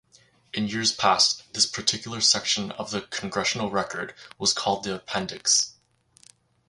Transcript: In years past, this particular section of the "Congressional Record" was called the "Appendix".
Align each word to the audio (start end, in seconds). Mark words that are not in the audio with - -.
In 0.51 0.67
years 0.67 0.91
past, 0.91 1.43
this 1.53 1.67
particular 1.67 2.21
section 2.21 2.71
of 2.71 2.89
the 2.89 3.01
"Congressional 3.01 3.69
Record" 3.69 4.15
was 4.39 4.51
called 4.51 4.83
the 4.83 4.95
"Appendix". 4.95 5.73